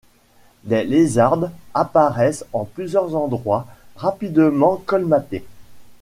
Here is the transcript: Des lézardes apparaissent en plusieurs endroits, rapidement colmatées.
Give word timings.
Des 0.63 0.83
lézardes 0.83 1.51
apparaissent 1.75 2.43
en 2.53 2.65
plusieurs 2.65 3.15
endroits, 3.15 3.67
rapidement 3.97 4.77
colmatées. 4.83 5.43